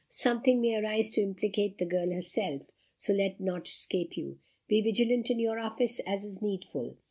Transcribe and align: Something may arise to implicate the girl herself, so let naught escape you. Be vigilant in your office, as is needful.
Something 0.09 0.61
may 0.61 0.77
arise 0.77 1.11
to 1.11 1.21
implicate 1.21 1.77
the 1.77 1.85
girl 1.85 2.09
herself, 2.09 2.71
so 2.97 3.13
let 3.13 3.39
naught 3.39 3.67
escape 3.67 4.17
you. 4.17 4.39
Be 4.67 4.81
vigilant 4.81 5.29
in 5.29 5.37
your 5.39 5.59
office, 5.59 6.01
as 6.07 6.25
is 6.25 6.41
needful. 6.41 6.97